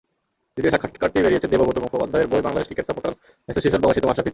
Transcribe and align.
দ্বিতীয় 0.53 0.71
সাক্ষাৎকারটি 0.73 1.17
বেরিয়েছে 1.25 1.51
দেবব্রত 1.51 1.77
মুখোপাধ্যায়ের 1.85 2.29
বই, 2.31 2.41
বাংলাদেশ 2.47 2.67
ক্রিকেট 2.67 2.85
সাপোর্টার্স 2.89 3.17
অ্যাসোসিয়েশন 3.45 3.81
প্রকাশিত 3.81 4.03
মাশরাফিতে। 4.07 4.29